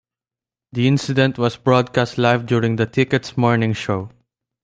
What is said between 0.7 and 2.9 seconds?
The incident was broadcast live during The